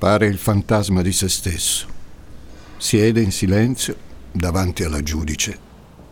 [0.00, 1.86] Pare il fantasma di se stesso.
[2.78, 3.94] Siede in silenzio
[4.32, 5.58] davanti alla giudice,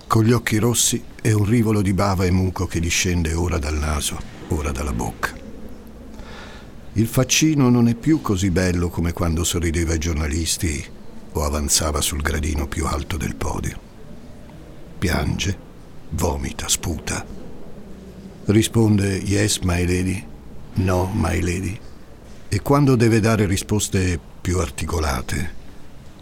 [0.07, 3.57] con gli occhi rossi e un rivolo di bava e muco che gli scende ora
[3.57, 5.35] dal naso, ora dalla bocca.
[6.93, 10.85] Il faccino non è più così bello come quando sorrideva ai giornalisti
[11.33, 13.81] o avanzava sul gradino più alto del podio.
[14.99, 15.59] Piange,
[16.11, 17.25] vomita, sputa.
[18.45, 20.23] Risponde yes, my lady,
[20.75, 21.87] no, my lady.
[22.51, 25.55] E quando deve dare risposte più articolate,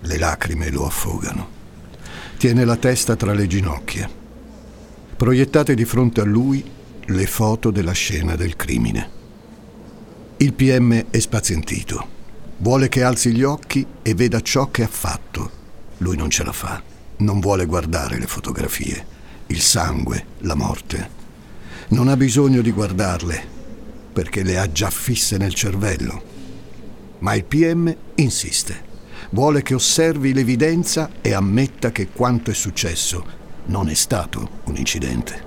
[0.01, 1.49] le lacrime lo affogano.
[2.37, 4.11] Tiene la testa tra le ginocchia.
[5.17, 6.69] Proiettate di fronte a lui
[7.05, 9.11] le foto della scena del crimine.
[10.39, 12.15] Il PM è spazientito.
[12.57, 15.51] Vuole che alzi gli occhi e veda ciò che ha fatto.
[15.99, 16.83] Lui non ce la fa.
[17.19, 19.07] Non vuole guardare le fotografie,
[19.47, 21.09] il sangue, la morte.
[21.91, 23.55] Non ha bisogno di guardarle
[24.17, 26.23] perché le ha già fisse nel cervello.
[27.19, 28.85] Ma il PM insiste.
[29.29, 33.23] Vuole che osservi l'evidenza e ammetta che quanto è successo
[33.67, 35.45] non è stato un incidente.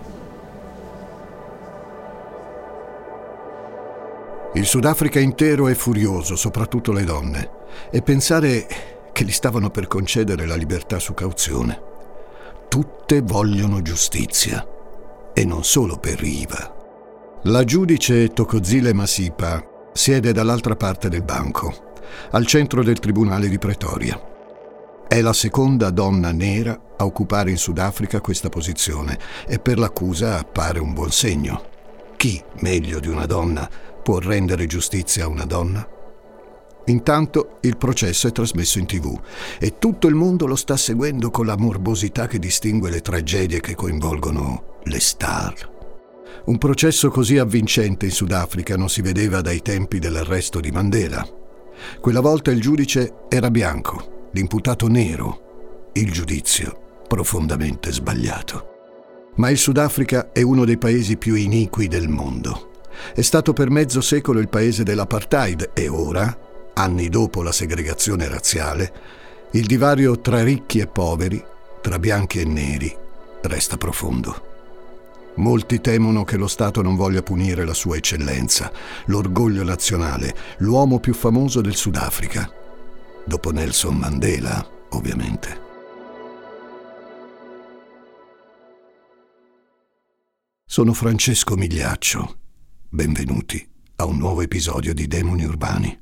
[4.54, 7.50] Il Sudafrica intero è furioso, soprattutto le donne,
[7.90, 8.68] e pensare
[9.12, 11.82] che gli stavano per concedere la libertà su cauzione.
[12.68, 14.64] Tutte vogliono giustizia,
[15.34, 16.79] e non solo per Riva.
[17.44, 21.94] La giudice Tokozile Masipa siede dall'altra parte del banco,
[22.32, 24.22] al centro del tribunale di Pretoria.
[25.08, 30.80] È la seconda donna nera a occupare in Sudafrica questa posizione e per l'accusa appare
[30.80, 31.64] un buon segno.
[32.18, 33.70] Chi, meglio di una donna,
[34.04, 35.88] può rendere giustizia a una donna?
[36.88, 39.18] Intanto il processo è trasmesso in tv
[39.60, 43.76] e tutto il mondo lo sta seguendo con la morbosità che distingue le tragedie che
[43.76, 45.78] coinvolgono le star.
[46.46, 51.28] Un processo così avvincente in Sudafrica non si vedeva dai tempi dell'arresto di Mandela.
[52.00, 58.68] Quella volta il giudice era bianco, l'imputato nero, il giudizio profondamente sbagliato.
[59.36, 62.72] Ma il Sudafrica è uno dei paesi più iniqui del mondo.
[63.14, 66.38] È stato per mezzo secolo il paese dell'apartheid e ora,
[66.74, 68.94] anni dopo la segregazione razziale,
[69.52, 71.44] il divario tra ricchi e poveri,
[71.82, 72.96] tra bianchi e neri,
[73.42, 74.49] resta profondo.
[75.36, 78.72] Molti temono che lo Stato non voglia punire la sua eccellenza,
[79.06, 82.52] l'orgoglio nazionale, l'uomo più famoso del Sudafrica,
[83.26, 85.68] dopo Nelson Mandela, ovviamente.
[90.66, 92.38] Sono Francesco Migliaccio
[92.92, 93.64] Benvenuti
[93.98, 96.02] a un nuovo episodio di Demoni Urbani.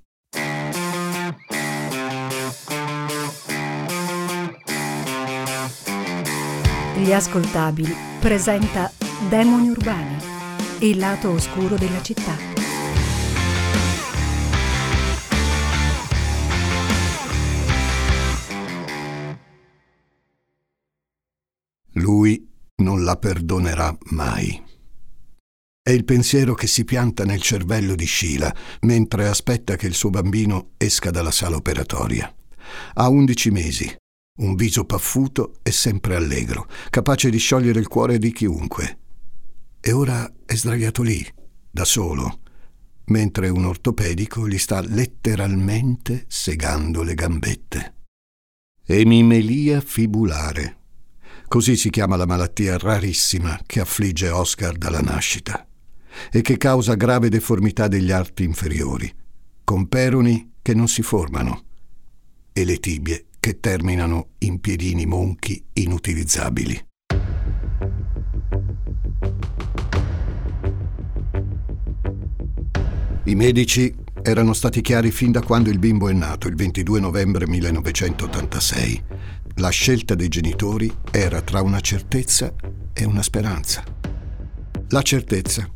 [6.95, 8.89] Gli ascoltabili presenta
[9.19, 10.15] Demoni Urbani,
[10.81, 12.37] il lato oscuro della città.
[21.93, 24.63] Lui non la perdonerà mai.
[25.81, 30.11] È il pensiero che si pianta nel cervello di Sheila mentre aspetta che il suo
[30.11, 32.33] bambino esca dalla sala operatoria.
[32.93, 33.93] Ha undici mesi,
[34.41, 38.99] un viso paffuto e sempre allegro, capace di sciogliere il cuore di chiunque.
[39.87, 41.25] E ora è sdraiato lì,
[41.71, 42.41] da solo,
[43.05, 47.93] mentre un ortopedico gli sta letteralmente segando le gambette.
[48.85, 50.79] Emimelia fibulare.
[51.47, 55.65] Così si chiama la malattia rarissima che affligge Oscar dalla nascita
[56.33, 59.09] e che causa grave deformità degli arti inferiori,
[59.63, 61.63] con peroni che non si formano
[62.51, 66.87] e le tibie che terminano in piedini monchi inutilizzabili.
[73.27, 77.45] I medici erano stati chiari fin da quando il bimbo è nato, il 22 novembre
[77.45, 79.03] 1986.
[79.55, 82.53] La scelta dei genitori era tra una certezza
[82.93, 83.83] e una speranza.
[84.87, 85.69] La certezza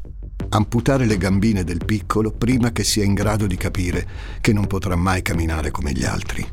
[0.47, 4.07] amputare le gambine del piccolo prima che sia in grado di capire
[4.39, 6.47] che non potrà mai camminare come gli altri.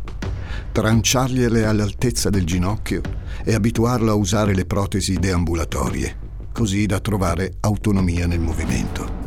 [0.72, 3.02] Tranciargliele all'altezza del ginocchio
[3.44, 6.16] e abituarlo a usare le protesi deambulatorie,
[6.52, 9.17] così da trovare autonomia nel movimento.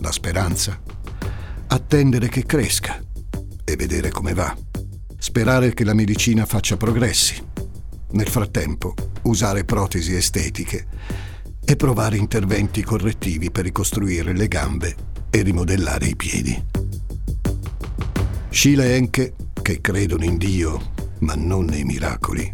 [0.00, 0.80] La speranza?
[1.66, 3.02] Attendere che cresca
[3.64, 4.56] e vedere come va.
[5.18, 7.42] Sperare che la medicina faccia progressi.
[8.12, 10.86] Nel frattempo, usare protesi estetiche
[11.64, 14.96] e provare interventi correttivi per ricostruire le gambe
[15.30, 16.64] e rimodellare i piedi.
[18.50, 22.52] Sheila e Enke, che credono in Dio ma non nei miracoli,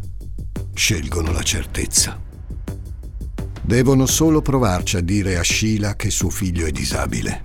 [0.73, 2.24] scelgono la certezza.
[3.67, 7.41] Devono solo provarci a dire a Sheila che suo figlio è disabile.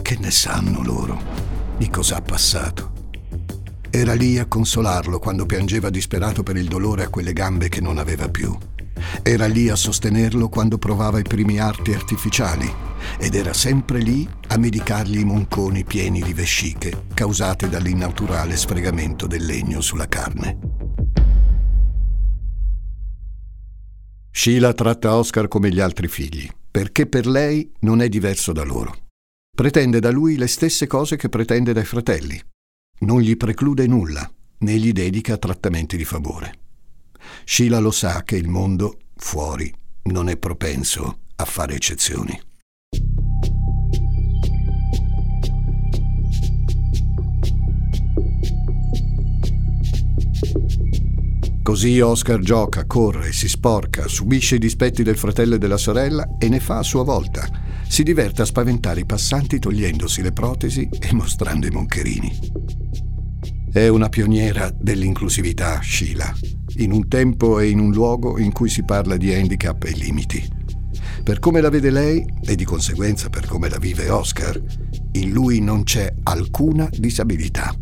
[0.00, 1.38] Che ne sanno loro?
[1.78, 2.92] di cosa ha passato.
[3.88, 7.98] Era lì a consolarlo quando piangeva disperato per il dolore a quelle gambe che non
[7.98, 8.56] aveva più.
[9.22, 12.70] Era lì a sostenerlo quando provava i primi arti artificiali
[13.16, 19.44] ed era sempre lì a medicargli i monconi pieni di vesciche causate dall'innaturale sfregamento del
[19.44, 20.77] legno sulla carne.
[24.40, 29.08] Sheila tratta Oscar come gli altri figli, perché per lei non è diverso da loro.
[29.50, 32.40] Pretende da lui le stesse cose che pretende dai fratelli.
[33.00, 36.52] Non gli preclude nulla, né gli dedica trattamenti di favore.
[37.44, 42.40] Sheila lo sa che il mondo, fuori, non è propenso a fare eccezioni.
[51.68, 56.48] Così Oscar gioca, corre, si sporca, subisce i dispetti del fratello e della sorella e
[56.48, 57.46] ne fa a sua volta.
[57.86, 62.32] Si diverte a spaventare i passanti togliendosi le protesi e mostrando i moncherini.
[63.70, 66.34] È una pioniera dell'inclusività, Sheila,
[66.76, 70.50] in un tempo e in un luogo in cui si parla di handicap e limiti.
[71.22, 74.58] Per come la vede lei, e di conseguenza per come la vive Oscar,
[75.12, 77.74] in lui non c'è alcuna disabilità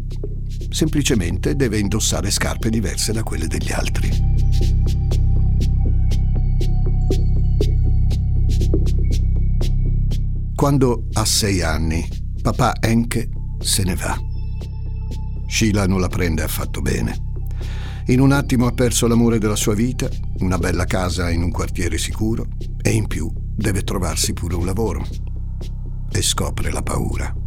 [0.71, 4.11] semplicemente deve indossare scarpe diverse da quelle degli altri.
[10.55, 12.07] Quando ha sei anni,
[12.41, 13.29] papà Enke
[13.61, 14.19] se ne va.
[15.47, 17.25] Sheila non la prende affatto bene.
[18.07, 21.99] In un attimo ha perso l'amore della sua vita, una bella casa in un quartiere
[21.99, 22.47] sicuro
[22.81, 25.07] e in più deve trovarsi pure un lavoro.
[26.11, 27.46] E scopre la paura.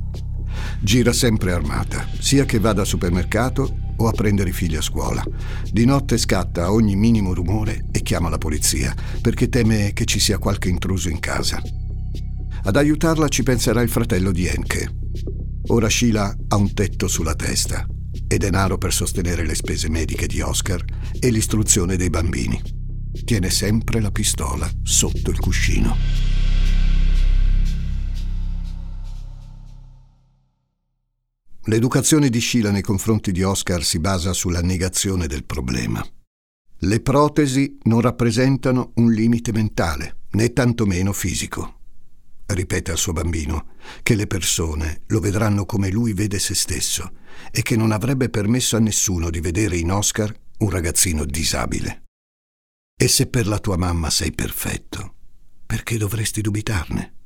[0.82, 5.24] Gira sempre armata, sia che vada al supermercato o a prendere i figli a scuola.
[5.70, 10.20] Di notte scatta a ogni minimo rumore e chiama la polizia, perché teme che ci
[10.20, 11.62] sia qualche intruso in casa.
[12.64, 14.90] Ad aiutarla ci penserà il fratello di Enke.
[15.68, 17.86] Ora Sheila ha un tetto sulla testa
[18.28, 20.84] e denaro per sostenere le spese mediche di Oscar
[21.20, 22.60] e l'istruzione dei bambini.
[23.26, 26.39] Tiene sempre la pistola sotto il cuscino.
[31.66, 36.06] L'educazione di Sheila nei confronti di Oscar si basa sulla negazione del problema.
[36.82, 41.76] Le protesi non rappresentano un limite mentale, né tantomeno fisico.
[42.46, 47.12] Ripete al suo bambino che le persone lo vedranno come lui vede se stesso
[47.52, 52.04] e che non avrebbe permesso a nessuno di vedere in Oscar un ragazzino disabile.
[52.98, 55.16] E se per la tua mamma sei perfetto,
[55.66, 57.19] perché dovresti dubitarne?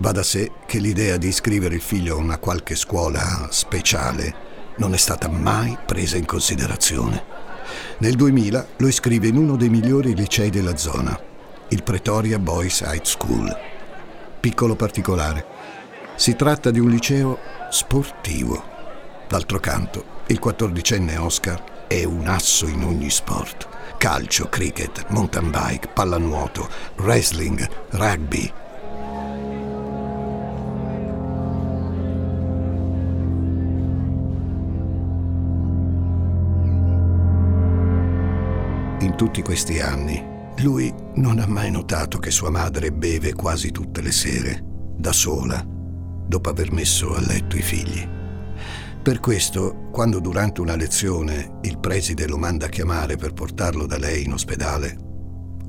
[0.00, 4.46] Va da sé che l'idea di iscrivere il figlio a una qualche scuola speciale
[4.76, 7.20] non è stata mai presa in considerazione.
[7.98, 11.18] Nel 2000 lo iscrive in uno dei migliori licei della zona,
[11.70, 13.52] il Pretoria Boys High School.
[14.38, 15.44] Piccolo particolare.
[16.14, 18.62] Si tratta di un liceo sportivo.
[19.26, 23.66] D'altro canto, il quattordicenne Oscar è un asso in ogni sport.
[23.98, 26.68] Calcio, cricket, mountain bike, pallanuoto,
[26.98, 28.48] wrestling, rugby,
[39.18, 40.24] tutti questi anni,
[40.58, 44.62] lui non ha mai notato che sua madre beve quasi tutte le sere,
[44.96, 48.08] da sola, dopo aver messo a letto i figli.
[49.02, 53.98] Per questo, quando durante una lezione il preside lo manda a chiamare per portarlo da
[53.98, 54.96] lei in ospedale,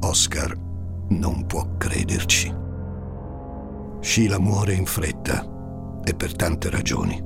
[0.01, 0.55] Oscar
[1.09, 2.53] non può crederci.
[3.99, 5.43] Sheila muore in fretta
[6.03, 7.19] e per tante ragioni.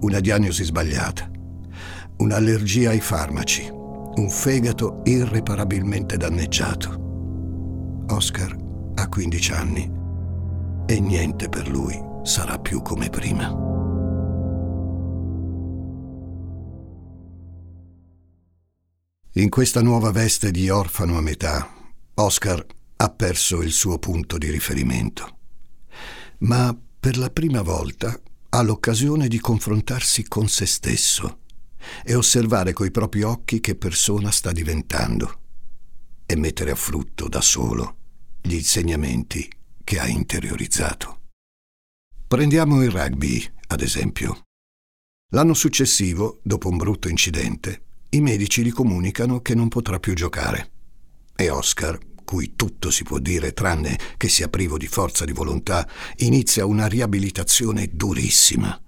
[0.00, 1.30] Una diagnosi sbagliata,
[2.16, 3.82] un'allergia ai farmaci,
[4.16, 8.04] un fegato irreparabilmente danneggiato.
[8.08, 8.56] Oscar
[8.94, 9.90] ha 15 anni
[10.86, 13.72] e niente per lui sarà più come prima.
[19.36, 21.68] In questa nuova veste di orfano a metà,
[22.14, 22.64] Oscar
[22.96, 25.38] ha perso il suo punto di riferimento.
[26.38, 28.16] Ma per la prima volta
[28.50, 31.38] ha l'occasione di confrontarsi con se stesso
[32.04, 35.40] e osservare coi propri occhi che persona sta diventando
[36.26, 37.96] e mettere a frutto da solo
[38.40, 39.50] gli insegnamenti
[39.82, 41.20] che ha interiorizzato.
[42.26, 44.42] Prendiamo il rugby, ad esempio.
[45.32, 50.70] L'anno successivo, dopo un brutto incidente, i medici gli comunicano che non potrà più giocare.
[51.36, 55.88] E Oscar, cui tutto si può dire tranne che sia privo di forza di volontà,
[56.16, 58.80] inizia una riabilitazione durissima.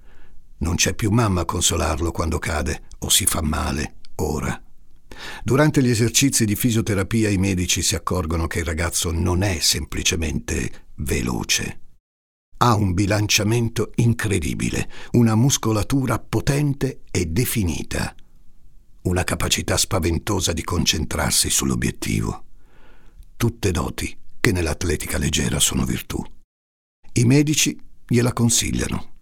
[0.59, 4.61] Non c'è più mamma a consolarlo quando cade o si fa male, ora.
[5.43, 10.87] Durante gli esercizi di fisioterapia i medici si accorgono che il ragazzo non è semplicemente
[10.97, 11.81] veloce.
[12.59, 18.15] Ha un bilanciamento incredibile, una muscolatura potente e definita,
[19.03, 22.45] una capacità spaventosa di concentrarsi sull'obiettivo.
[23.37, 26.23] Tutte doti che nell'atletica leggera sono virtù.
[27.13, 29.16] I medici gliela consigliano.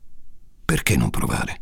[0.64, 1.60] Perché non provare?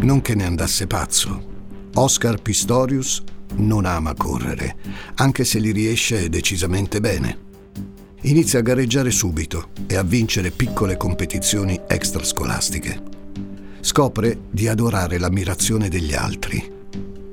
[0.00, 1.50] Non che ne andasse pazzo.
[1.94, 3.22] Oscar Pistorius
[3.56, 4.76] non ama correre,
[5.16, 7.50] anche se gli riesce decisamente bene.
[8.22, 13.02] Inizia a gareggiare subito e a vincere piccole competizioni extrascolastiche.
[13.80, 16.70] Scopre di adorare l'ammirazione degli altri.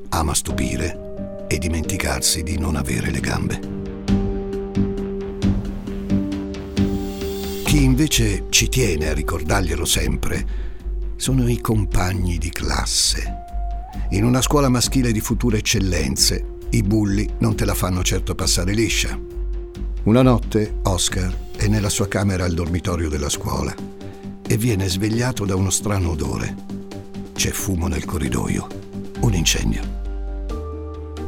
[0.09, 3.78] Ama stupire e dimenticarsi di non avere le gambe.
[7.99, 10.67] Invece ci tiene a ricordarglielo sempre
[11.17, 13.23] sono i compagni di classe.
[14.11, 18.71] In una scuola maschile di future eccellenze, i bulli non te la fanno certo passare
[18.71, 19.19] liscia.
[20.03, 23.75] Una notte Oscar è nella sua camera al dormitorio della scuola
[24.47, 26.55] e viene svegliato da uno strano odore.
[27.33, 28.65] C'è fumo nel corridoio,
[29.19, 29.81] un incendio.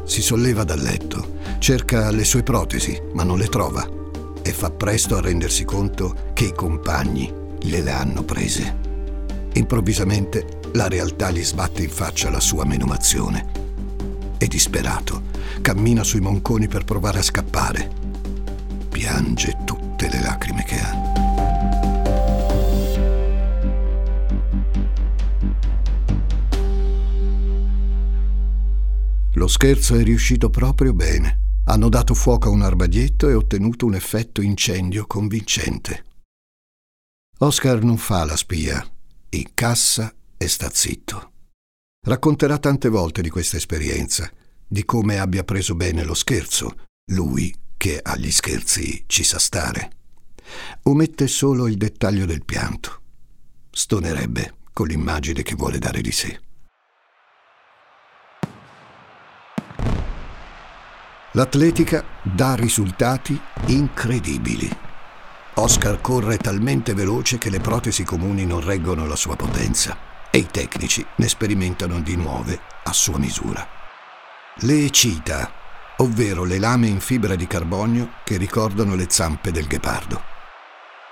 [0.06, 4.00] Si solleva dal letto, cerca le sue protesi, ma non le trova
[4.44, 8.78] e fa presto a rendersi conto che i compagni gliele hanno prese.
[9.54, 13.60] Improvvisamente la realtà gli sbatte in faccia la sua menomazione.
[14.38, 15.24] È disperato,
[15.62, 17.90] cammina sui monconi per provare a scappare.
[18.90, 21.30] Piange tutte le lacrime che ha.
[29.36, 31.41] Lo scherzo è riuscito proprio bene.
[31.66, 36.06] Hanno dato fuoco a un armadietto e ottenuto un effetto incendio convincente.
[37.40, 38.86] Oscar non fa la spia,
[39.30, 41.32] incassa e sta zitto.
[42.06, 44.30] Racconterà tante volte di questa esperienza,
[44.68, 46.76] di come abbia preso bene lo scherzo,
[47.12, 49.92] lui che agli scherzi ci sa stare.
[50.84, 53.02] Omette solo il dettaglio del pianto.
[53.70, 56.40] Stonerebbe con l'immagine che vuole dare di sé.
[61.34, 64.70] L'atletica dà risultati incredibili.
[65.54, 69.98] Oscar corre talmente veloce che le protesi comuni non reggono la sua potenza
[70.30, 73.66] e i tecnici ne sperimentano di nuove a sua misura.
[74.56, 75.50] Le cita,
[76.00, 80.22] ovvero le lame in fibra di carbonio che ricordano le zampe del ghepardo.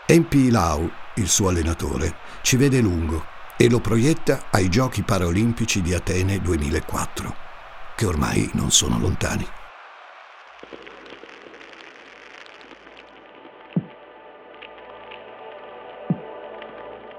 [0.05, 5.93] Empi Lau, il suo allenatore, ci vede lungo e lo proietta ai Giochi Paralimpici di
[5.93, 7.35] Atene 2004,
[7.95, 9.47] che ormai non sono lontani.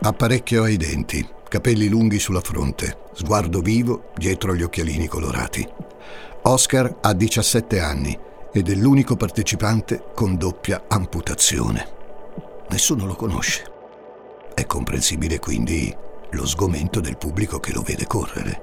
[0.03, 5.69] Apparecchio ai denti, capelli lunghi sulla fronte, sguardo vivo dietro gli occhialini colorati.
[6.45, 8.19] Oscar ha 17 anni
[8.51, 11.87] ed è l'unico partecipante con doppia amputazione.
[12.71, 13.65] Nessuno lo conosce.
[14.55, 15.95] È comprensibile quindi
[16.31, 18.63] lo sgomento del pubblico che lo vede correre.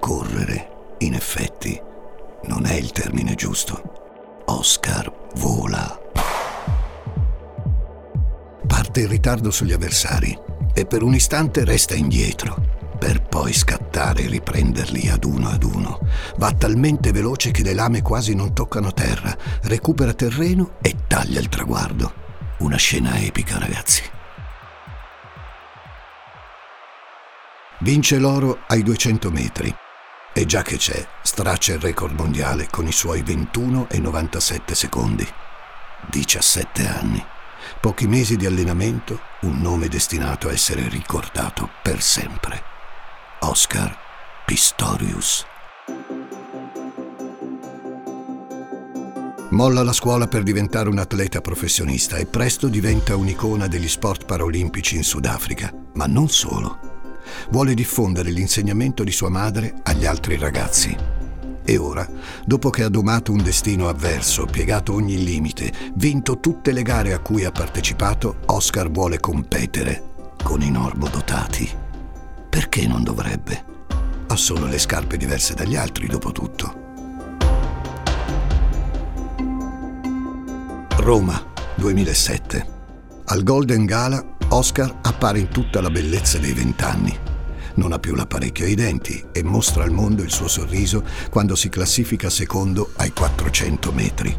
[0.00, 1.80] Correre, in effetti,
[2.42, 4.42] non è il termine giusto.
[4.44, 6.03] Oscar vola
[8.94, 10.38] parte in ritardo sugli avversari
[10.72, 15.98] e per un istante resta indietro, per poi scattare e riprenderli ad uno ad uno.
[16.36, 21.48] Va talmente veloce che le lame quasi non toccano terra, recupera terreno e taglia il
[21.48, 22.12] traguardo.
[22.58, 24.02] Una scena epica, ragazzi.
[27.80, 29.74] Vince l'oro ai 200 metri
[30.32, 35.26] e già che c'è, straccia il record mondiale con i suoi 21 e 97 secondi.
[36.10, 37.32] 17 anni.
[37.80, 42.62] Pochi mesi di allenamento, un nome destinato a essere ricordato per sempre.
[43.40, 43.96] Oscar
[44.46, 45.46] Pistorius.
[49.50, 54.96] Molla la scuola per diventare un atleta professionista e presto diventa un'icona degli sport paralimpici
[54.96, 56.78] in Sudafrica, ma non solo.
[57.50, 61.23] Vuole diffondere l'insegnamento di sua madre agli altri ragazzi.
[61.66, 62.06] E ora,
[62.44, 67.20] dopo che ha domato un destino avverso, piegato ogni limite, vinto tutte le gare a
[67.20, 71.66] cui ha partecipato, Oscar vuole competere con i normodotati.
[72.50, 73.64] Perché non dovrebbe?
[74.26, 76.82] Ha solo le scarpe diverse dagli altri, dopo tutto.
[80.98, 81.42] Roma,
[81.76, 82.72] 2007.
[83.24, 87.23] Al Golden Gala, Oscar appare in tutta la bellezza dei vent'anni
[87.74, 91.68] non ha più l'apparecchio ai denti e mostra al mondo il suo sorriso quando si
[91.68, 94.36] classifica secondo ai 400 metri.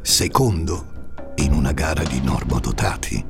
[0.00, 0.94] Secondo
[1.36, 3.24] in una gara di normodotati.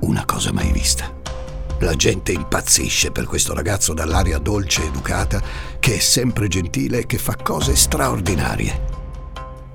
[0.00, 1.12] Una cosa mai vista.
[1.80, 5.42] La gente impazzisce per questo ragazzo dall'aria dolce e educata,
[5.78, 8.94] che è sempre gentile e che fa cose straordinarie.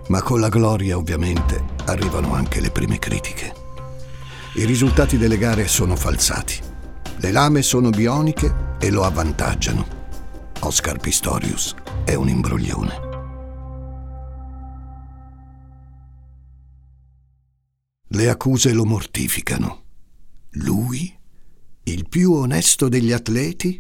[0.08, 3.54] Ma con la gloria, ovviamente, arrivano anche le prime critiche.
[4.56, 6.71] I risultati delle gare sono falsati.
[7.22, 9.86] Le lame sono bioniche e lo avvantaggiano.
[10.62, 13.00] Oscar Pistorius è un imbroglione.
[18.08, 19.84] Le accuse lo mortificano.
[20.54, 21.16] Lui,
[21.84, 23.80] il più onesto degli atleti,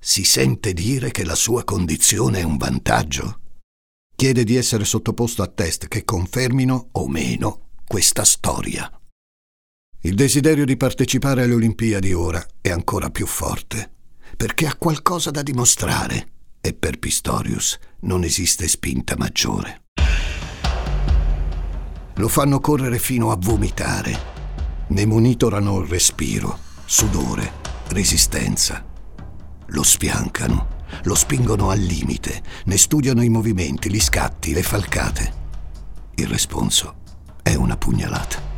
[0.00, 3.38] si sente dire che la sua condizione è un vantaggio.
[4.16, 8.90] Chiede di essere sottoposto a test che confermino o meno questa storia.
[10.04, 13.92] Il desiderio di partecipare alle Olimpiadi ora è ancora più forte,
[14.36, 16.30] perché ha qualcosa da dimostrare
[16.60, 19.82] e per Pistorius non esiste spinta maggiore.
[22.16, 24.18] Lo fanno correre fino a vomitare.
[24.88, 27.52] Ne monitorano il respiro, sudore,
[27.90, 28.84] resistenza.
[29.66, 35.32] Lo spiancano, lo spingono al limite, ne studiano i movimenti, gli scatti, le falcate.
[36.16, 36.96] Il responso
[37.40, 38.51] è una pugnalata.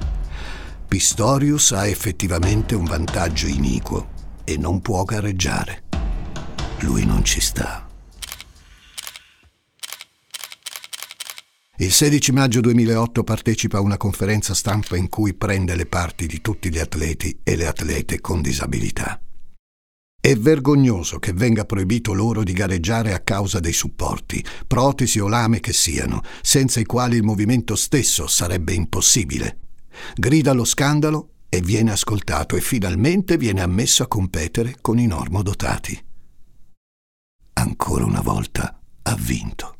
[0.95, 4.11] Pistorius ha effettivamente un vantaggio iniquo
[4.45, 5.83] e non può gareggiare.
[6.83, 7.85] Lui non ci sta.
[11.79, 16.41] Il 16 maggio 2008 partecipa a una conferenza stampa in cui prende le parti di
[16.41, 19.21] tutti gli atleti e le atlete con disabilità.
[20.21, 25.59] È vergognoso che venga proibito loro di gareggiare a causa dei supporti, protesi o lame
[25.59, 29.59] che siano, senza i quali il movimento stesso sarebbe impossibile.
[30.15, 36.05] Grida lo scandalo e viene ascoltato e finalmente viene ammesso a competere con i normodotati.
[37.55, 39.77] Ancora una volta ha vinto.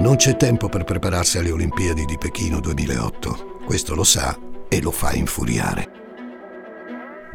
[0.00, 3.58] Non c'è tempo per prepararsi alle Olimpiadi di Pechino 2008.
[3.64, 5.89] Questo lo sa e lo fa infuriare.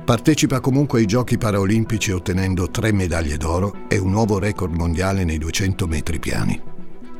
[0.06, 5.40] Partecipa comunque ai Giochi paraolimpici ottenendo tre medaglie d'oro e un nuovo record mondiale nei
[5.40, 6.62] 200 metri piani.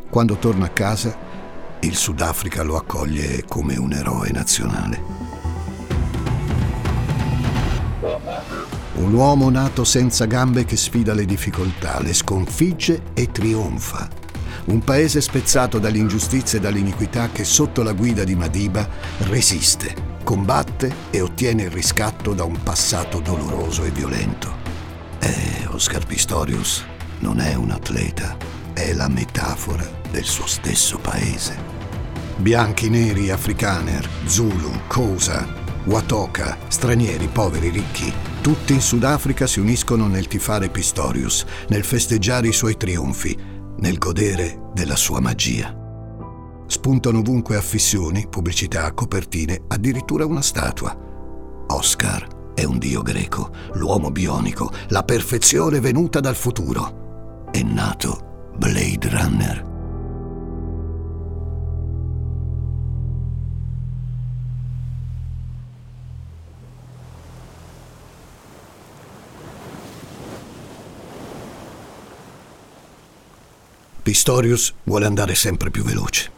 [0.08, 1.18] Quando torna a casa,
[1.80, 5.02] il Sudafrica lo accoglie come un eroe nazionale.
[8.98, 14.24] Un uomo nato senza gambe che sfida le difficoltà, le sconfigge e trionfa
[14.66, 18.88] un paese spezzato dall'ingiustizia e dall'iniquità che sotto la guida di Madiba
[19.20, 24.54] resiste, combatte e ottiene il riscatto da un passato doloroso e violento.
[25.20, 26.84] Eh, Oscar Pistorius
[27.20, 28.36] non è un atleta,
[28.74, 31.56] è la metafora del suo stesso paese.
[32.38, 35.48] Bianchi, neri, afrikaner, Zulu, Kosa,
[35.86, 38.12] Watoka, stranieri, poveri, ricchi,
[38.42, 43.38] tutti in Sudafrica si uniscono nel tifare Pistorius, nel festeggiare i suoi trionfi,
[43.78, 45.85] nel godere della sua magia.
[46.68, 50.96] Spuntano ovunque affissioni, pubblicità, copertine, addirittura una statua.
[51.68, 57.48] Oscar è un dio greco, l'uomo bionico, la perfezione venuta dal futuro.
[57.52, 59.74] È nato Blade Runner.
[74.06, 76.35] Pistorius vuole andare sempre più veloce.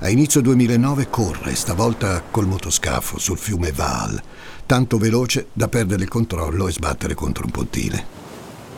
[0.00, 4.22] A inizio 2009 corre, stavolta col motoscafo, sul fiume Vaal,
[4.64, 8.06] tanto veloce da perdere il controllo e sbattere contro un pontile.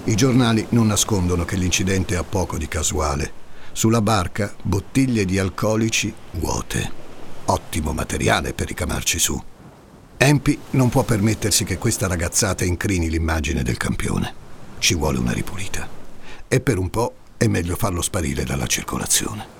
[0.04, 3.32] I giornali non nascondono che l'incidente ha poco di casuale.
[3.72, 6.90] Sulla barca bottiglie di alcolici vuote.
[7.44, 9.38] Ottimo materiale per ricamarci su.
[10.16, 14.32] Empi non può permettersi che questa ragazzata incrini l'immagine del campione.
[14.78, 15.86] Ci vuole una ripulita.
[16.48, 19.59] E per un po' è meglio farlo sparire dalla circolazione.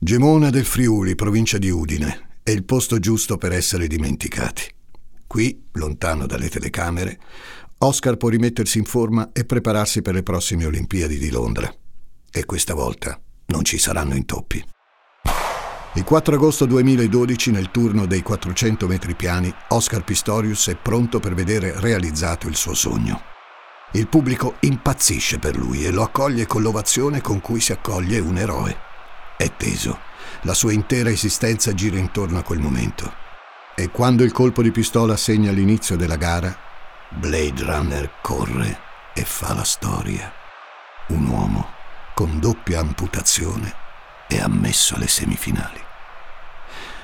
[0.00, 4.62] Gemona del Friuli, provincia di Udine, è il posto giusto per essere dimenticati.
[5.26, 7.18] Qui, lontano dalle telecamere,
[7.78, 11.68] Oscar può rimettersi in forma e prepararsi per le prossime Olimpiadi di Londra.
[12.30, 14.64] E questa volta non ci saranno intoppi.
[15.94, 21.34] Il 4 agosto 2012, nel turno dei 400 metri piani, Oscar Pistorius è pronto per
[21.34, 23.20] vedere realizzato il suo sogno.
[23.94, 28.38] Il pubblico impazzisce per lui e lo accoglie con l'ovazione con cui si accoglie un
[28.38, 28.86] eroe.
[29.38, 30.00] È teso.
[30.42, 33.10] La sua intera esistenza gira intorno a quel momento.
[33.74, 36.54] E quando il colpo di pistola segna l'inizio della gara,
[37.08, 38.78] Blade Runner corre
[39.14, 40.30] e fa la storia.
[41.08, 41.70] Un uomo
[42.14, 43.72] con doppia amputazione
[44.26, 45.80] è ammesso alle semifinali.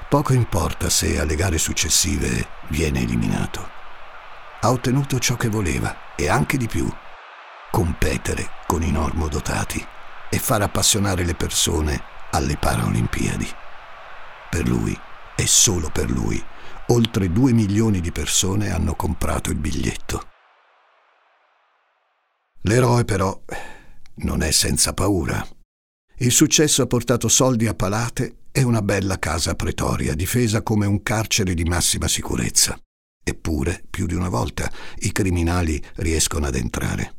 [0.09, 3.75] Poco importa se alle gare successive viene eliminato
[4.65, 6.91] ha ottenuto ciò che voleva e anche di più.
[7.71, 9.87] Competere con i normodotati
[10.31, 12.03] e far appassionare le persone
[12.35, 13.47] alle Paralimpiadi.
[14.51, 14.97] Per lui,
[15.37, 16.43] e solo per lui,
[16.89, 20.29] oltre due milioni di persone hanno comprato il biglietto.
[22.63, 23.41] L'eroe però
[24.17, 25.47] non è senza paura.
[26.19, 31.03] Il successo ha portato soldi a palate e una bella casa pretoria, difesa come un
[31.03, 32.77] carcere di massima sicurezza.
[33.23, 37.19] Eppure, più di una volta, i criminali riescono ad entrare.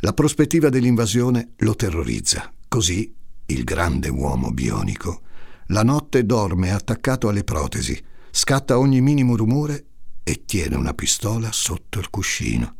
[0.00, 2.52] La prospettiva dell'invasione lo terrorizza.
[2.68, 5.22] Così, il grande uomo bionico,
[5.68, 9.86] la notte dorme attaccato alle protesi, scatta ogni minimo rumore
[10.22, 12.76] e tiene una pistola sotto il cuscino,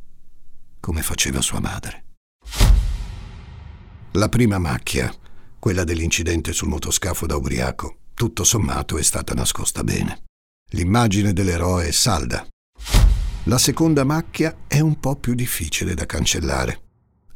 [0.81, 2.05] come faceva sua madre.
[4.13, 5.13] La prima macchia,
[5.59, 10.23] quella dell'incidente sul motoscafo da ubriaco, tutto sommato è stata nascosta bene.
[10.71, 12.47] L'immagine dell'eroe è salda.
[13.45, 16.84] La seconda macchia è un po' più difficile da cancellare.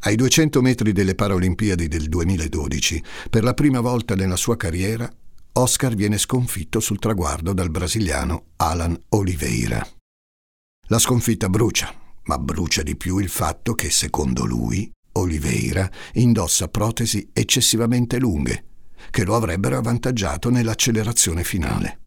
[0.01, 5.11] Ai 200 metri delle Paralimpiadi del 2012, per la prima volta nella sua carriera,
[5.55, 9.85] Oscar viene sconfitto sul traguardo dal brasiliano Alan Oliveira.
[10.87, 11.93] La sconfitta brucia,
[12.25, 18.65] ma brucia di più il fatto che, secondo lui, Oliveira indossa protesi eccessivamente lunghe,
[19.11, 22.03] che lo avrebbero avvantaggiato nell'accelerazione finale.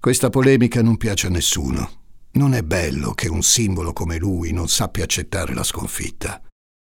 [0.00, 1.90] Questa polemica non piace a nessuno.
[2.32, 6.42] Non è bello che un simbolo come lui non sappia accettare la sconfitta.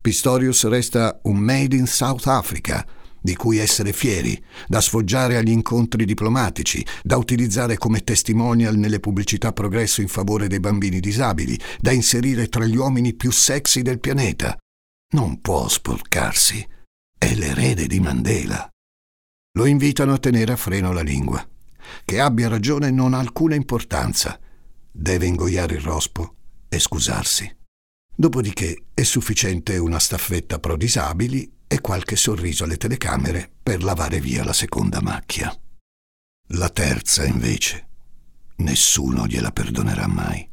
[0.05, 2.87] Pistorius resta un made in South Africa,
[3.23, 4.39] di cui essere fieri,
[4.69, 10.61] da sfoggiare agli incontri diplomatici, da utilizzare come testimonial nelle pubblicità progresso in favore dei
[10.61, 14.59] bambini disabili, da inserire tra gli uomini più sexy del pianeta.
[15.15, 16.69] Non può sporcarsi.
[17.17, 18.69] È l'erede di Mandela.
[19.57, 21.43] Lo invitano a tenere a freno la lingua.
[22.05, 24.39] Che abbia ragione non ha alcuna importanza.
[24.93, 26.35] Deve ingoiare il rospo
[26.69, 27.64] e scusarsi.
[28.17, 34.45] Dopodiché è sufficiente una staffetta pro disabili e qualche sorriso alle telecamere per lavare via
[34.45, 35.53] la seconda macchia.
[36.49, 37.89] La terza, invece,
[38.59, 40.49] nessuno gliela perdonerà mai.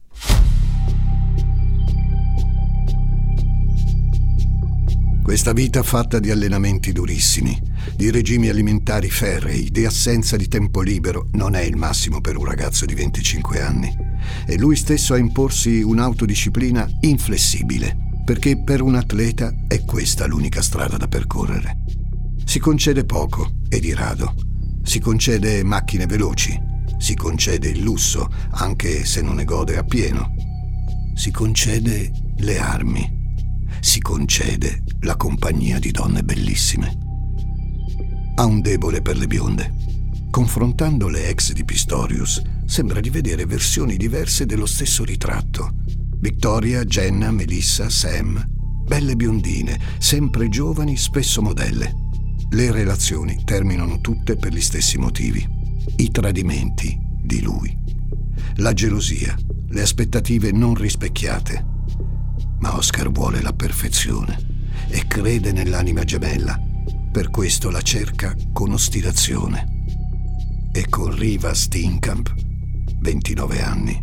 [5.23, 7.57] Questa vita fatta di allenamenti durissimi,
[7.95, 12.45] di regimi alimentari ferrei, di assenza di tempo libero non è il massimo per un
[12.45, 13.95] ragazzo di 25 anni.
[14.47, 20.97] E lui stesso a imporsi un'autodisciplina inflessibile, perché per un atleta è questa l'unica strada
[20.97, 21.77] da percorrere.
[22.43, 24.33] Si concede poco e di rado.
[24.81, 26.59] Si concede macchine veloci,
[26.97, 30.33] si concede il lusso, anche se non ne gode appieno.
[31.13, 33.19] Si concede le armi
[33.81, 36.97] si concede la compagnia di donne bellissime.
[38.35, 39.73] Ha un debole per le bionde.
[40.29, 45.73] Confrontando le ex di Pistorius, sembra di vedere versioni diverse dello stesso ritratto.
[46.19, 48.41] Victoria, Jenna, Melissa, Sam,
[48.85, 51.93] belle biondine, sempre giovani, spesso modelle.
[52.51, 55.45] Le relazioni terminano tutte per gli stessi motivi.
[55.97, 57.75] I tradimenti di lui.
[58.57, 59.35] La gelosia,
[59.69, 61.65] le aspettative non rispecchiate,
[62.61, 66.59] ma Oscar vuole la perfezione e crede nell'anima gemella.
[67.11, 70.69] Per questo la cerca con ostinazione.
[70.71, 72.33] E con Riva Steenkamp,
[72.99, 74.01] 29 anni,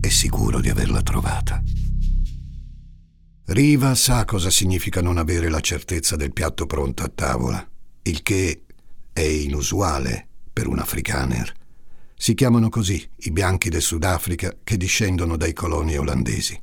[0.00, 1.62] è sicuro di averla trovata.
[3.46, 7.66] Riva sa cosa significa non avere la certezza del piatto pronto a tavola,
[8.02, 8.64] il che
[9.12, 11.52] è inusuale per un afrikaner.
[12.14, 16.60] Si chiamano così i bianchi del Sudafrica che discendono dai coloni olandesi.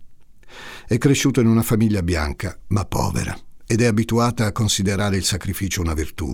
[0.89, 5.82] È cresciuta in una famiglia bianca, ma povera, ed è abituata a considerare il sacrificio
[5.82, 6.32] una virtù.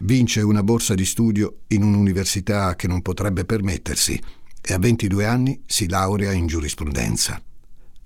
[0.00, 4.20] Vince una borsa di studio in un'università che non potrebbe permettersi
[4.60, 7.40] e a 22 anni si laurea in giurisprudenza.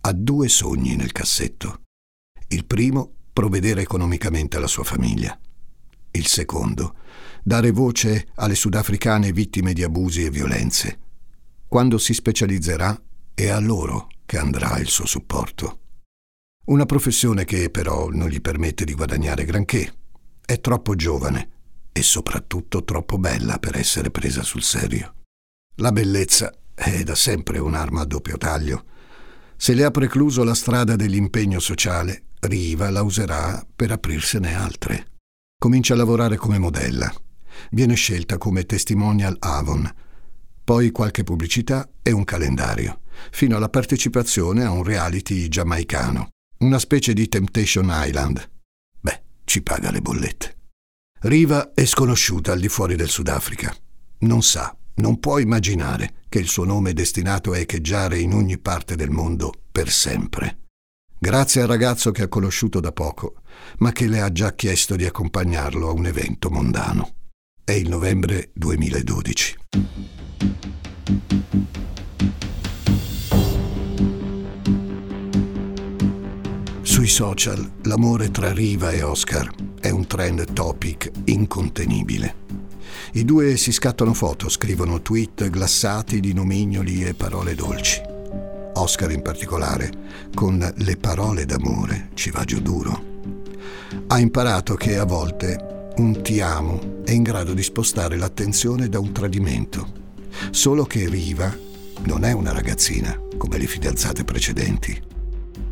[0.03, 1.81] Ha due sogni nel cassetto.
[2.49, 5.41] Il primo, provvedere economicamente alla sua famiglia.
[6.11, 6.97] Il secondo,
[7.43, 10.99] dare voce alle sudafricane vittime di abusi e violenze.
[11.67, 13.01] Quando si specializzerà,
[13.33, 15.81] è a loro che andrà il suo supporto.
[16.67, 19.95] Una professione che però non gli permette di guadagnare granché.
[20.45, 21.51] È troppo giovane
[21.93, 25.15] e soprattutto troppo bella per essere presa sul serio.
[25.77, 28.85] La bellezza è da sempre un'arma a doppio taglio.
[29.57, 35.13] Se le ha precluso la strada dell'impegno sociale, Riva la userà per aprirsene altre.
[35.57, 37.13] Comincia a lavorare come modella.
[37.71, 39.89] Viene scelta come testimonial Avon,
[40.65, 47.13] poi qualche pubblicità e un calendario, fino alla partecipazione a un reality giamaicano, una specie
[47.13, 48.51] di Temptation Island.
[49.01, 50.57] Beh, ci paga le bollette.
[51.21, 53.75] Riva è sconosciuta al di fuori del Sudafrica.
[54.21, 58.59] Non sa, non può immaginare che il suo nome è destinato a echeggiare in ogni
[58.59, 60.61] parte del mondo per sempre.
[61.19, 63.43] Grazie al ragazzo che ha conosciuto da poco,
[63.79, 67.15] ma che le ha già chiesto di accompagnarlo a un evento mondano.
[67.65, 69.57] È il novembre 2012.
[77.07, 82.35] Sui social l'amore tra Riva e Oscar è un trend topic incontenibile.
[83.13, 88.03] I due si scattano foto, scrivono tweet glassati di nomignoli e parole dolci.
[88.75, 89.89] Oscar in particolare,
[90.35, 93.01] con le parole d'amore, ci va giù duro.
[94.09, 98.99] Ha imparato che a volte un ti amo è in grado di spostare l'attenzione da
[98.99, 99.87] un tradimento.
[100.51, 101.57] Solo che Riva
[102.03, 105.15] non è una ragazzina come le fidanzate precedenti.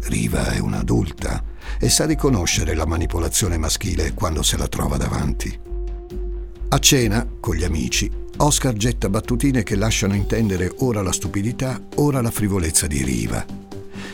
[0.03, 1.43] Riva è un'adulta
[1.79, 5.59] e sa riconoscere la manipolazione maschile quando se la trova davanti.
[6.69, 12.21] A cena, con gli amici, Oscar getta battutine che lasciano intendere ora la stupidità, ora
[12.21, 13.45] la frivolezza di Riva.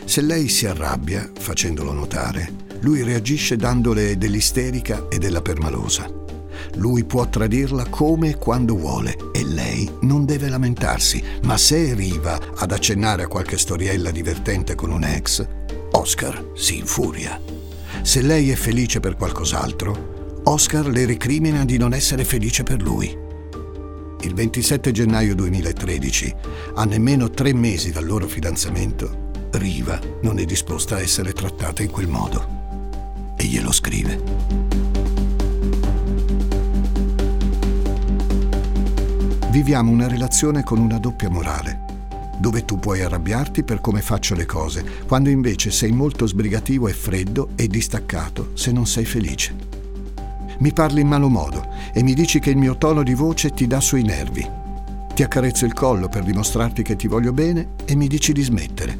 [0.05, 6.19] Se lei si arrabbia, facendolo notare, lui reagisce dandole dell'isterica e della permalosa.
[6.75, 12.39] Lui può tradirla come e quando vuole e lei non deve lamentarsi, ma se arriva
[12.57, 15.47] ad accennare a qualche storiella divertente con un ex,
[15.93, 17.41] Oscar si infuria.
[18.03, 23.17] Se lei è felice per qualcos'altro, Oscar le recrimina di non essere felice per lui.
[24.23, 26.35] Il 27 gennaio 2013,
[26.77, 31.91] a nemmeno tre mesi dal loro fidanzamento, Riva non è disposta a essere trattata in
[31.91, 33.35] quel modo.
[33.37, 34.23] E glielo scrive.
[39.51, 41.90] Viviamo una relazione con una doppia morale
[42.41, 46.95] dove tu puoi arrabbiarti per come faccio le cose, quando invece sei molto sbrigativo e
[46.95, 49.55] freddo e distaccato se non sei felice.
[50.61, 53.67] Mi parli in malo modo e mi dici che il mio tono di voce ti
[53.67, 54.49] dà sui nervi.
[55.15, 58.99] Ti accarezzo il collo per dimostrarti che ti voglio bene e mi dici di smettere.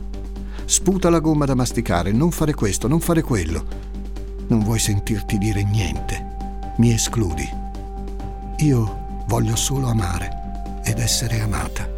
[0.67, 3.65] Sputa la gomma da masticare, non fare questo, non fare quello.
[4.49, 6.27] Non vuoi sentirti dire niente.
[6.77, 7.49] Mi escludi.
[8.59, 11.90] Io voglio solo amare ed essere amata.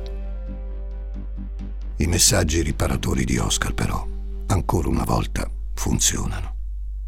[2.03, 4.05] I messaggi riparatori di Oscar però,
[4.47, 6.57] ancora una volta, funzionano.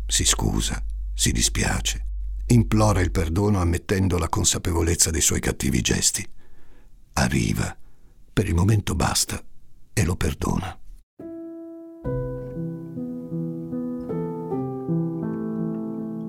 [0.06, 0.80] Si scusa,
[1.12, 2.06] si dispiace,
[2.46, 6.24] implora il perdono ammettendo la consapevolezza dei suoi cattivi gesti.
[7.14, 7.76] Arriva,
[8.32, 9.42] per il momento basta,
[9.92, 10.78] e lo perdona.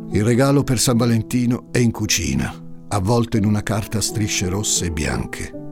[0.10, 2.52] Il regalo per San Valentino è in cucina,
[2.88, 5.65] avvolto in una carta a strisce rosse e bianche.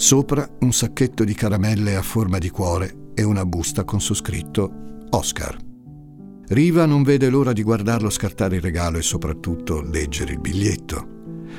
[0.00, 5.04] Sopra un sacchetto di caramelle a forma di cuore e una busta con su scritto
[5.10, 5.54] Oscar.
[6.46, 11.06] Riva non vede l'ora di guardarlo scartare il regalo e soprattutto leggere il biglietto.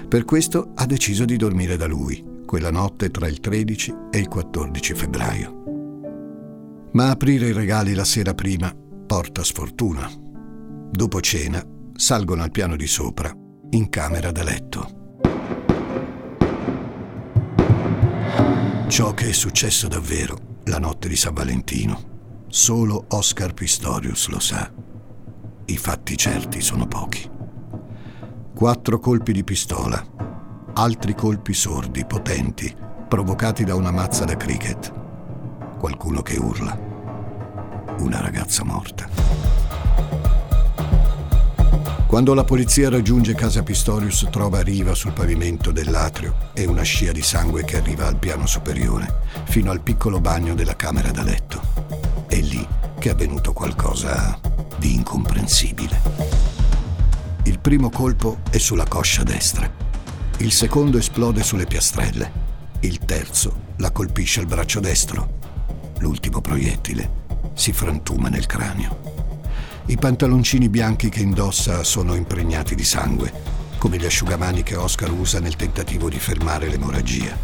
[0.07, 4.27] Per questo ha deciso di dormire da lui, quella notte tra il 13 e il
[4.27, 5.63] 14 febbraio.
[6.93, 8.75] Ma aprire i regali la sera prima
[9.05, 10.09] porta sfortuna.
[10.89, 13.31] Dopo cena salgono al piano di sopra,
[13.69, 15.00] in camera da letto.
[18.91, 24.69] Ciò che è successo davvero la notte di San Valentino, solo Oscar Pistorius lo sa.
[25.63, 27.25] I fatti certi sono pochi.
[28.53, 30.05] Quattro colpi di pistola,
[30.73, 32.75] altri colpi sordi, potenti,
[33.07, 34.91] provocati da una mazza da cricket.
[35.79, 36.77] Qualcuno che urla.
[37.99, 39.60] Una ragazza morta.
[42.11, 47.21] Quando la polizia raggiunge casa Pistorius trova riva sul pavimento dell'atrio e una scia di
[47.21, 51.61] sangue che arriva al piano superiore, fino al piccolo bagno della camera da letto.
[52.27, 52.67] È lì
[52.99, 54.37] che è avvenuto qualcosa
[54.75, 56.01] di incomprensibile.
[57.43, 59.71] Il primo colpo è sulla coscia destra,
[60.39, 62.31] il secondo esplode sulle piastrelle,
[62.81, 65.39] il terzo la colpisce al braccio destro,
[65.99, 67.19] l'ultimo proiettile
[67.53, 69.30] si frantuma nel cranio.
[69.87, 73.33] I pantaloncini bianchi che indossa sono impregnati di sangue,
[73.77, 77.35] come gli asciugamani che Oscar usa nel tentativo di fermare l'emorragia.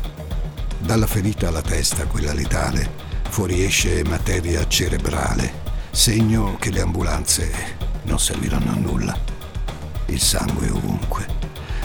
[0.78, 2.90] Dalla ferita alla testa, quella letale,
[3.30, 7.52] fuoriesce materia cerebrale, segno che le ambulanze
[8.04, 9.18] non serviranno a nulla.
[10.06, 11.26] Il sangue ovunque.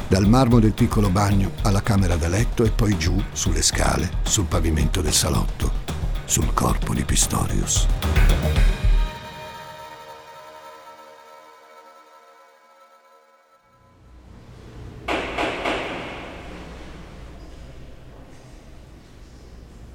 [0.06, 4.44] Dal marmo del piccolo bagno alla camera da letto e poi giù sulle scale, sul
[4.44, 5.72] pavimento del salotto,
[6.26, 7.86] sul corpo di Pistorius.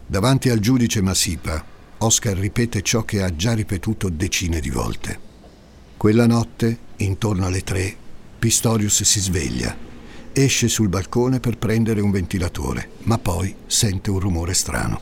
[0.09, 1.61] Davanti al giudice Masipa,
[1.97, 5.19] Oscar ripete ciò che ha già ripetuto decine di volte.
[5.97, 7.93] Quella notte, intorno alle tre,
[8.39, 9.75] Pistorius si sveglia,
[10.31, 15.01] esce sul balcone per prendere un ventilatore, ma poi sente un rumore strano.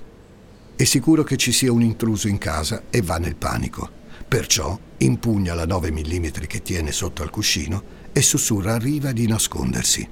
[0.75, 3.87] È sicuro che ci sia un intruso in casa e va nel panico.
[4.27, 9.27] Perciò impugna la 9 mm che tiene sotto al cuscino e sussurra a Riva di
[9.27, 10.07] nascondersi.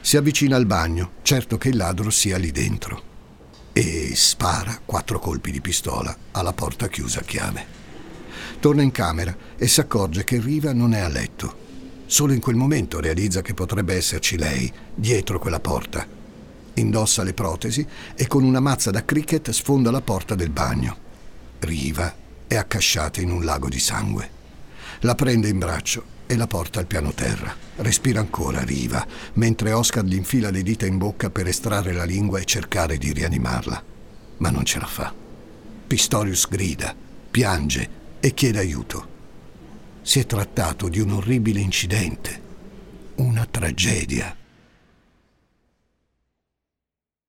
[0.00, 3.07] Si avvicina al bagno, certo che il ladro sia lì dentro
[3.78, 7.64] e spara quattro colpi di pistola alla porta chiusa a chiave.
[8.58, 11.66] Torna in camera e si accorge che Riva non è a letto.
[12.06, 16.04] Solo in quel momento realizza che potrebbe esserci lei dietro quella porta.
[16.74, 17.86] Indossa le protesi
[18.16, 20.96] e con una mazza da cricket sfonda la porta del bagno.
[21.60, 22.12] Riva
[22.48, 24.30] è accasciata in un lago di sangue.
[25.02, 27.56] La prende in braccio e la porta al piano terra.
[27.76, 32.38] Respira ancora Riva, mentre Oscar gli infila le dita in bocca per estrarre la lingua
[32.38, 33.82] e cercare di rianimarla.
[34.36, 35.12] Ma non ce la fa.
[35.86, 36.94] Pistorius grida,
[37.30, 39.16] piange e chiede aiuto.
[40.02, 42.42] Si è trattato di un orribile incidente,
[43.16, 44.36] una tragedia.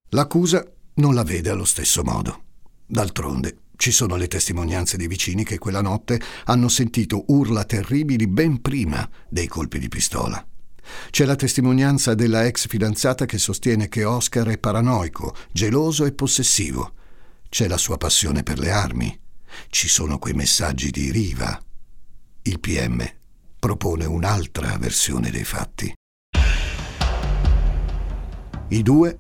[0.09, 2.43] L'accusa non la vede allo stesso modo.
[2.85, 8.59] D'altronde, ci sono le testimonianze dei vicini che quella notte hanno sentito urla terribili ben
[8.59, 10.45] prima dei colpi di pistola.
[11.09, 16.91] C'è la testimonianza della ex fidanzata che sostiene che Oscar è paranoico, geloso e possessivo.
[17.47, 19.17] C'è la sua passione per le armi.
[19.69, 21.57] Ci sono quei messaggi di Riva.
[22.41, 23.01] Il PM
[23.57, 25.93] propone un'altra versione dei fatti.
[28.67, 29.15] I due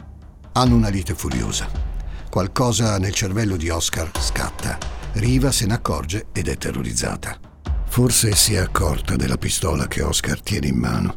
[0.51, 1.88] hanno una lite furiosa.
[2.29, 4.77] Qualcosa nel cervello di Oscar scatta.
[5.13, 7.39] Riva se ne accorge ed è terrorizzata.
[7.87, 11.11] Forse si è accorta della pistola che Oscar tiene in mano.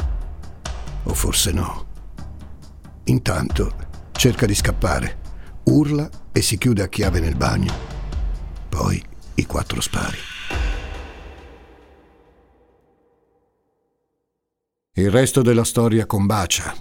[1.02, 1.86] O forse no.
[3.04, 3.74] Intanto
[4.12, 5.18] cerca di scappare,
[5.64, 7.74] urla e si chiude a chiave nel bagno.
[8.70, 10.16] Poi i quattro spari.
[14.94, 16.74] Il resto della storia combacia.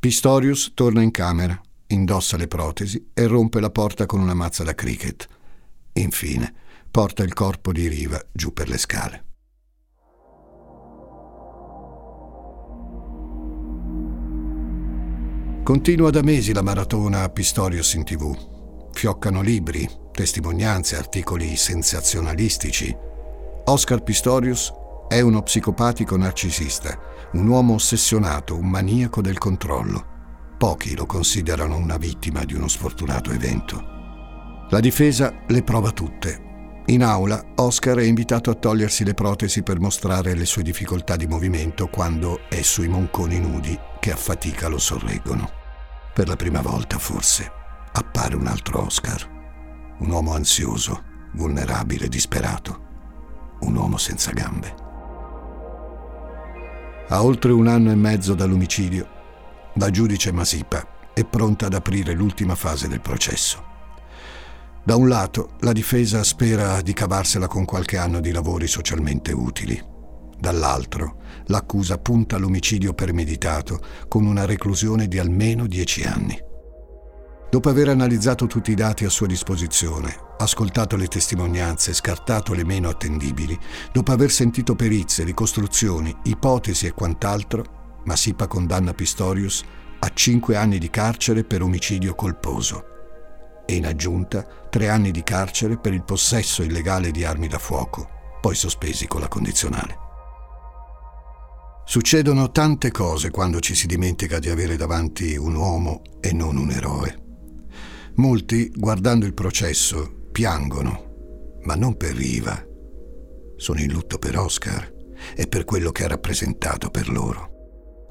[0.00, 4.74] Pistorius torna in camera indossa le protesi e rompe la porta con una mazza da
[4.74, 5.26] cricket.
[5.94, 6.52] Infine,
[6.90, 9.24] porta il corpo di Riva giù per le scale.
[15.62, 18.90] Continua da mesi la maratona a Pistorius in tv.
[18.92, 22.96] Fioccano libri, testimonianze, articoli sensazionalistici.
[23.64, 24.72] Oscar Pistorius
[25.08, 26.98] è uno psicopatico narcisista,
[27.32, 30.15] un uomo ossessionato, un maniaco del controllo.
[30.58, 33.94] Pochi lo considerano una vittima di uno sfortunato evento.
[34.70, 36.82] La difesa le prova tutte.
[36.86, 41.26] In aula, Oscar è invitato a togliersi le protesi per mostrare le sue difficoltà di
[41.26, 45.50] movimento quando è sui monconi nudi che a fatica lo sorreggono.
[46.14, 47.50] Per la prima volta, forse,
[47.92, 49.94] appare un altro Oscar.
[49.98, 51.02] Un uomo ansioso,
[51.34, 52.80] vulnerabile, disperato.
[53.60, 54.74] Un uomo senza gambe.
[57.08, 59.15] A oltre un anno e mezzo dall'omicidio,
[59.76, 63.62] da giudice Masipa è pronta ad aprire l'ultima fase del processo.
[64.82, 69.78] Da un lato, la difesa spera di cavarsela con qualche anno di lavori socialmente utili.
[70.38, 76.42] Dall'altro, l'accusa punta all'omicidio premeditato con una reclusione di almeno dieci anni.
[77.50, 82.88] Dopo aver analizzato tutti i dati a sua disposizione, ascoltato le testimonianze, scartato le meno
[82.88, 83.58] attendibili,
[83.92, 87.75] dopo aver sentito perizie, ricostruzioni, ipotesi e quant'altro,
[88.06, 89.64] Masipa condanna Pistorius
[89.98, 92.84] a cinque anni di carcere per omicidio colposo
[93.66, 98.08] e in aggiunta tre anni di carcere per il possesso illegale di armi da fuoco,
[98.40, 100.04] poi sospesi con la condizionale.
[101.84, 106.70] Succedono tante cose quando ci si dimentica di avere davanti un uomo e non un
[106.70, 107.24] eroe.
[108.16, 112.64] Molti, guardando il processo, piangono, ma non per Riva.
[113.56, 114.92] Sono in lutto per Oscar
[115.34, 117.55] e per quello che ha rappresentato per loro.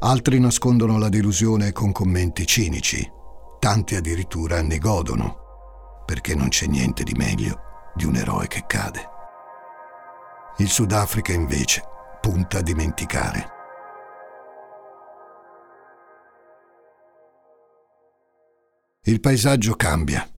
[0.05, 3.11] Altri nascondono la delusione con commenti cinici,
[3.57, 9.01] tanti addirittura ne godono, perché non c'è niente di meglio di un eroe che cade.
[10.57, 11.81] Il Sudafrica invece
[12.21, 13.49] punta a dimenticare.
[19.05, 20.29] Il paesaggio cambia.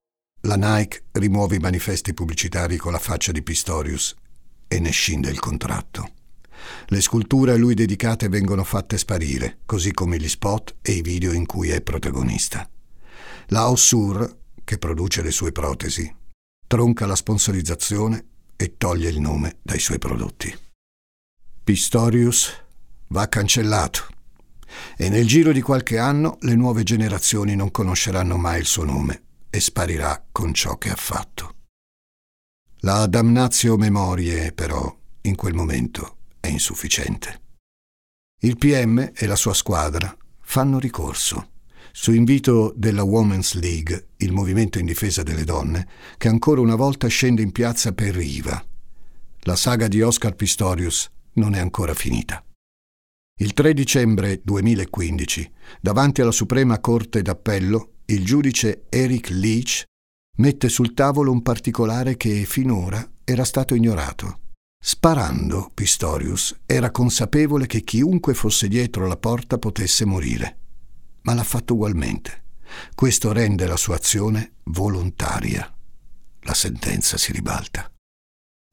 [0.44, 4.16] La Nike rimuove i manifesti pubblicitari con la faccia di Pistorius
[4.66, 6.12] e ne scinde il contratto.
[6.90, 11.34] Le sculture a lui dedicate vengono fatte sparire, così come gli spot e i video
[11.34, 12.70] in cui è protagonista.
[13.48, 16.10] La Ossur, che produce le sue protesi,
[16.66, 18.26] tronca la sponsorizzazione
[18.56, 20.58] e toglie il nome dai suoi prodotti.
[21.62, 22.54] Pistorius
[23.08, 24.08] va cancellato
[24.96, 29.24] e nel giro di qualche anno le nuove generazioni non conosceranno mai il suo nome
[29.50, 31.56] e sparirà con ciò che ha fatto.
[32.82, 36.17] La damnatio memorie, però, in quel momento
[36.48, 37.42] è insufficiente.
[38.42, 41.52] Il PM e la sua squadra fanno ricorso.
[41.92, 45.88] Su invito della Women's League, il movimento in difesa delle donne,
[46.18, 48.64] che ancora una volta scende in piazza per Riva.
[49.42, 52.44] La saga di Oscar Pistorius non è ancora finita.
[53.40, 59.84] Il 3 dicembre 2015, davanti alla Suprema Corte d'Appello, il giudice Eric Leach
[60.38, 64.40] mette sul tavolo un particolare che finora era stato ignorato.
[64.80, 70.58] Sparando, Pistorius era consapevole che chiunque fosse dietro la porta potesse morire,
[71.24, 72.44] ma l'ha fatto ugualmente.
[72.96, 75.74] Questo rende la sua azione volontaria.
[76.42, 77.92] La sentenza si ribalta.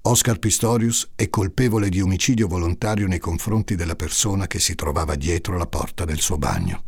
[0.06, 5.56] Oscar Pistorius è colpevole di omicidio volontario nei confronti della persona che si trovava dietro
[5.56, 6.82] la porta del suo bagno.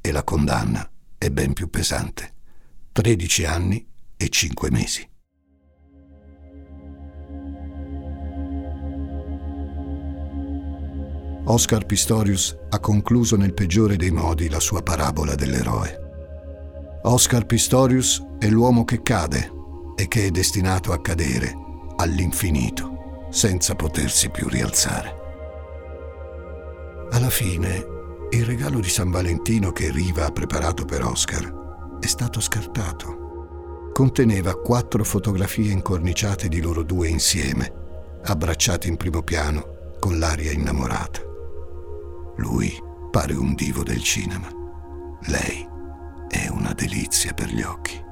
[0.00, 2.34] E la condanna è ben più pesante.
[2.92, 3.86] 13 anni
[4.16, 5.06] e 5 mesi.
[11.48, 16.00] Oscar Pistorius ha concluso nel peggiore dei modi la sua parabola dell'eroe.
[17.02, 19.52] Oscar Pistorius è l'uomo che cade
[19.94, 21.54] e che è destinato a cadere
[21.98, 25.14] all'infinito senza potersi più rialzare.
[27.12, 27.86] Alla fine,
[28.30, 33.90] il regalo di San Valentino che Riva ha preparato per Oscar è stato scartato.
[33.92, 37.72] Conteneva quattro fotografie incorniciate di loro due insieme,
[38.24, 41.34] abbracciati in primo piano con l'aria innamorata.
[42.36, 42.72] Lui
[43.10, 44.48] pare un divo del cinema.
[45.26, 45.66] Lei
[46.28, 48.02] è una delizia per gli occhi.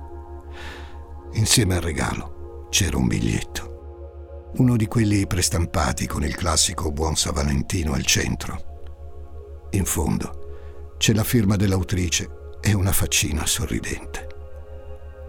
[1.35, 4.53] Insieme al regalo c'era un biglietto.
[4.57, 9.69] Uno di quelli prestampati con il classico Buon San Valentino al centro.
[9.71, 14.29] In fondo c'è la firma dell'autrice e una faccina sorridente.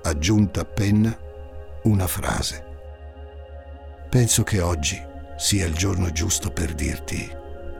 [0.04, 1.18] Aggiunta a penna
[1.84, 2.64] una frase.
[4.10, 5.02] Penso che oggi
[5.38, 7.30] sia il giorno giusto per dirti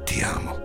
[0.04, 0.65] ti amo.